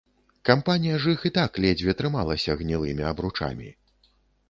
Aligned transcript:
Кампанія 0.49 0.95
ж 1.03 1.13
іх 1.17 1.27
і 1.31 1.33
так 1.37 1.61
ледзьве 1.67 1.97
трымалася 2.01 2.59
гнілымі 2.65 3.09
абручамі. 3.15 3.73